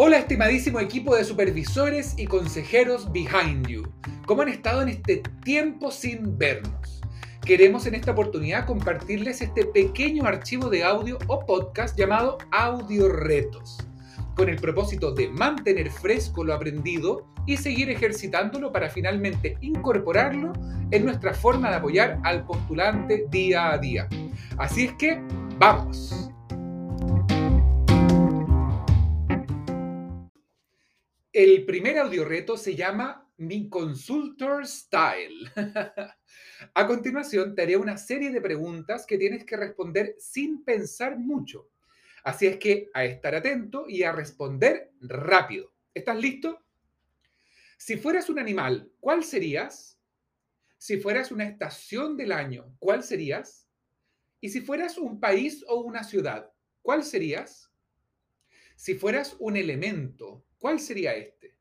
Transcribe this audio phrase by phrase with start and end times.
[0.00, 3.82] Hola estimadísimo equipo de supervisores y consejeros Behind You.
[4.26, 7.00] ¿Cómo han estado en este tiempo sin vernos?
[7.44, 13.78] Queremos en esta oportunidad compartirles este pequeño archivo de audio o podcast llamado Audio Retos,
[14.36, 20.52] con el propósito de mantener fresco lo aprendido y seguir ejercitándolo para finalmente incorporarlo
[20.92, 24.06] en nuestra forma de apoyar al postulante día a día.
[24.58, 25.20] Así es que,
[25.58, 26.30] ¡vamos!
[31.32, 35.52] El primer audio reto se llama Mi Consultor Style.
[36.74, 41.68] A continuación te haré una serie de preguntas que tienes que responder sin pensar mucho.
[42.24, 45.74] Así es que a estar atento y a responder rápido.
[45.92, 46.64] ¿Estás listo?
[47.76, 50.00] Si fueras un animal, ¿cuál serías?
[50.78, 53.68] Si fueras una estación del año, ¿cuál serías?
[54.40, 56.50] Y si fueras un país o una ciudad,
[56.80, 57.67] ¿cuál serías?
[58.78, 61.56] Si fueras un elemento, ¿cuál sería este?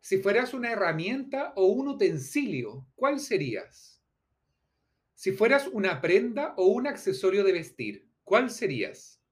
[0.00, 4.02] Si fueras una herramienta o un utensilio, ¿cuál serías?
[5.14, 9.22] Si fueras una prenda o un accesorio de vestir, ¿cuál serías?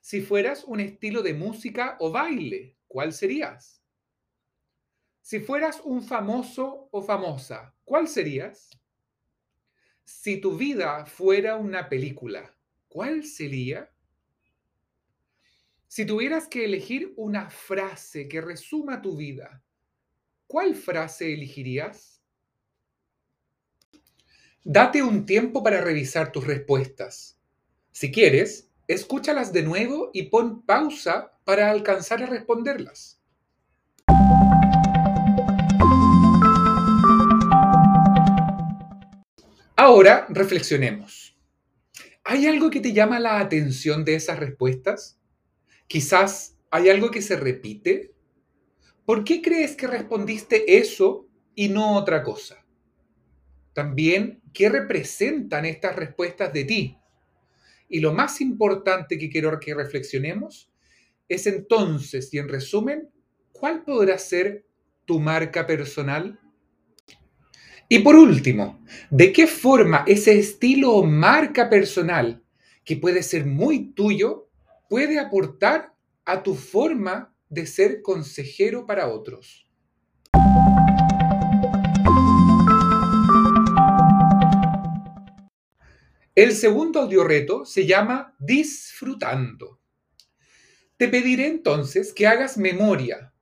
[0.00, 3.80] Si fueras un estilo de música o baile, ¿cuál serías?
[5.20, 8.68] Si fueras un famoso o famosa, ¿cuál serías?
[10.02, 13.94] Si tu vida fuera una película, ¿cuál sería?
[15.92, 19.60] Si tuvieras que elegir una frase que resuma tu vida,
[20.46, 22.22] ¿cuál frase elegirías?
[24.62, 27.40] Date un tiempo para revisar tus respuestas.
[27.90, 33.20] Si quieres, escúchalas de nuevo y pon pausa para alcanzar a responderlas.
[39.74, 41.36] Ahora reflexionemos.
[42.22, 45.19] ¿Hay algo que te llama la atención de esas respuestas?
[45.90, 48.14] Quizás hay algo que se repite.
[49.04, 51.26] ¿Por qué crees que respondiste eso
[51.56, 52.64] y no otra cosa?
[53.72, 56.96] También, ¿qué representan estas respuestas de ti?
[57.88, 60.70] Y lo más importante que quiero que reflexionemos
[61.28, 63.10] es entonces, y en resumen,
[63.50, 64.64] ¿cuál podrá ser
[65.06, 66.38] tu marca personal?
[67.88, 72.44] Y por último, ¿de qué forma ese estilo o marca personal,
[72.84, 74.49] que puede ser muy tuyo,
[74.90, 79.70] puede aportar a tu forma de ser consejero para otros.
[86.34, 89.80] El segundo audio reto se llama Disfrutando.
[90.96, 93.32] Te pediré entonces que hagas memoria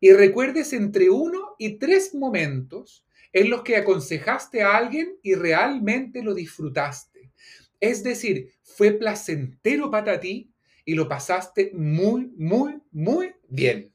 [0.00, 6.22] y recuerdes entre uno y tres momentos en los que aconsejaste a alguien y realmente
[6.22, 7.30] lo disfrutaste.
[7.78, 10.53] Es decir, fue placentero para ti
[10.84, 13.92] y lo pasaste muy, muy, muy bien.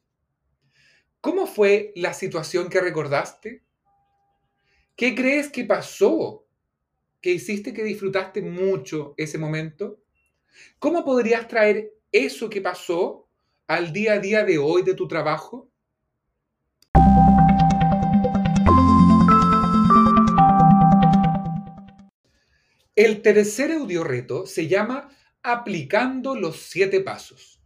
[1.21, 3.63] ¿Cómo fue la situación que recordaste?
[4.95, 6.47] ¿Qué crees que pasó?
[7.21, 10.01] ¿Que hiciste que disfrutaste mucho ese momento?
[10.79, 13.27] ¿Cómo podrías traer eso que pasó
[13.67, 15.69] al día a día de hoy de tu trabajo?
[22.95, 25.09] El tercer audio reto se llama
[25.43, 27.61] aplicando los siete pasos.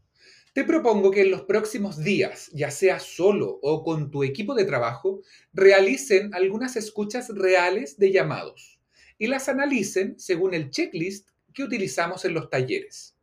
[0.53, 4.65] Te propongo que en los próximos días, ya sea solo o con tu equipo de
[4.65, 8.79] trabajo, realicen algunas escuchas reales de llamados
[9.17, 13.15] y las analicen según el checklist que utilizamos en los talleres.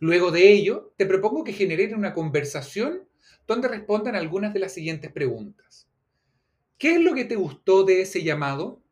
[0.00, 3.08] Luego de ello, te propongo que generen una conversación
[3.46, 5.88] donde respondan algunas de las siguientes preguntas.
[6.76, 8.82] ¿Qué es lo que te gustó de ese llamado?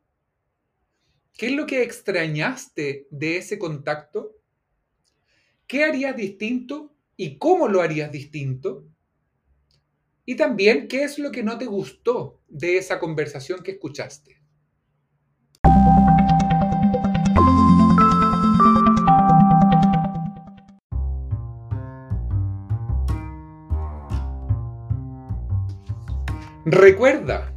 [1.36, 4.38] ¿Qué es lo que extrañaste de ese contacto?
[5.72, 8.84] ¿Qué harías distinto y cómo lo harías distinto?
[10.26, 14.42] Y también, ¿qué es lo que no te gustó de esa conversación que escuchaste?
[26.66, 27.56] Recuerda,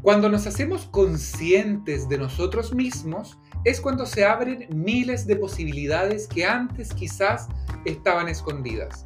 [0.00, 6.44] cuando nos hacemos conscientes de nosotros mismos, es cuando se abren miles de posibilidades que
[6.44, 7.48] antes quizás
[7.84, 9.04] estaban escondidas.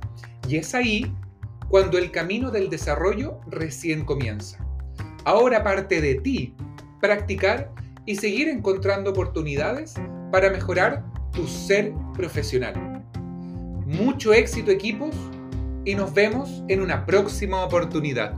[0.49, 1.13] Y es ahí
[1.69, 4.59] cuando el camino del desarrollo recién comienza.
[5.25, 6.55] Ahora parte de ti
[7.01, 7.71] practicar
[8.07, 9.95] y seguir encontrando oportunidades
[10.31, 13.05] para mejorar tu ser profesional.
[13.87, 15.15] Mucho éxito equipos
[15.85, 18.35] y nos vemos en una próxima oportunidad.